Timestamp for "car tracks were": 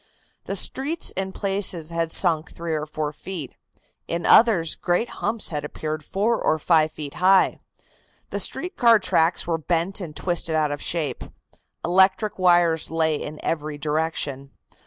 8.77-9.59